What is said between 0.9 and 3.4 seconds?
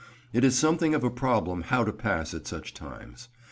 of a problem how to pass at such times.